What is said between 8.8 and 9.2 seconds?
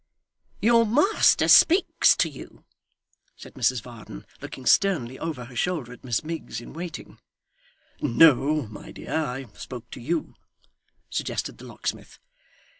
dear,